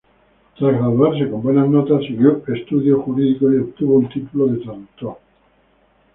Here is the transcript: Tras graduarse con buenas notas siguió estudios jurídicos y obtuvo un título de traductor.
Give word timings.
Tras 0.57 0.73
graduarse 0.73 1.29
con 1.29 1.43
buenas 1.43 1.69
notas 1.69 2.01
siguió 2.03 2.41
estudios 2.47 3.01
jurídicos 3.03 3.53
y 3.53 3.57
obtuvo 3.57 3.97
un 3.99 4.09
título 4.09 4.47
de 4.47 4.57
traductor. 4.57 5.17